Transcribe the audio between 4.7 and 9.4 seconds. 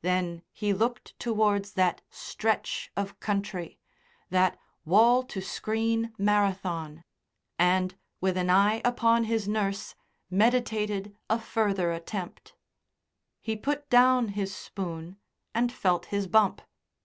wall to screen marathon and, with an eye upon